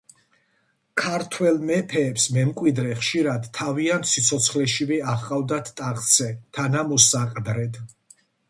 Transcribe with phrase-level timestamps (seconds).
[1.01, 7.83] ქართველ მეფეებს მემკვიდრე ხშირად თავიანთ სიცოცხლეშივე აჰყავდათ ტახტზე „თანამოსაყდრედ“.